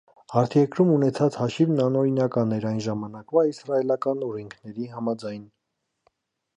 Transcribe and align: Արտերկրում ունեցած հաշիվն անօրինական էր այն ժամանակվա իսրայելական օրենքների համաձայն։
Արտերկրում 0.39 0.93
ունեցած 0.93 1.37
հաշիվն 1.41 1.83
անօրինական 1.83 2.57
էր 2.59 2.67
այն 2.71 2.81
ժամանակվա 2.87 3.47
իսրայելական 3.53 4.27
օրենքների 4.31 4.93
համաձայն։ 4.97 5.49